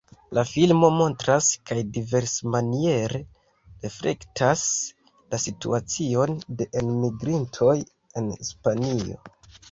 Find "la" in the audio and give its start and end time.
0.35-0.41, 5.33-5.39